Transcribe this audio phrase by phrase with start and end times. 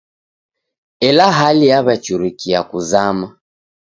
[1.07, 3.27] Ela hali yaw'iachurikia kuzama.